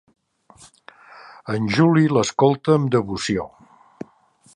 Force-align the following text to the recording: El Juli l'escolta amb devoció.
El 1.53 1.67
Juli 1.75 2.05
l'escolta 2.13 2.75
amb 2.79 2.91
devoció. 2.97 3.47